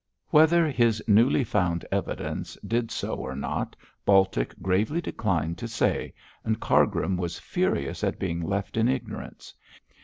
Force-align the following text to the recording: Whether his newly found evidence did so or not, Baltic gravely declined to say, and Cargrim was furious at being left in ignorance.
Whether 0.31 0.67
his 0.67 1.03
newly 1.07 1.43
found 1.43 1.85
evidence 1.91 2.57
did 2.65 2.89
so 2.89 3.13
or 3.13 3.35
not, 3.35 3.75
Baltic 4.03 4.59
gravely 4.59 4.99
declined 4.99 5.59
to 5.59 5.67
say, 5.67 6.15
and 6.43 6.59
Cargrim 6.59 7.17
was 7.17 7.37
furious 7.37 8.03
at 8.03 8.17
being 8.17 8.41
left 8.41 8.77
in 8.77 8.89
ignorance. 8.89 9.53